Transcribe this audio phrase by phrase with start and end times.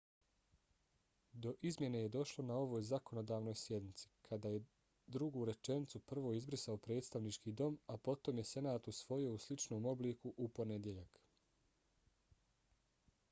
[1.43, 4.63] do izmjene je došlo na ovoj zakonodavnoj sjednici kada je
[5.17, 10.49] drugu rečenicu prvo izbrisao predstavnički dom a potom je senat usvojio u sličnom obliku u
[10.61, 11.21] ponedjeljak